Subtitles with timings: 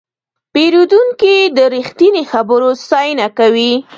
[0.53, 3.73] پیرودونکی د رښتیني خبرو ستاینه کوي.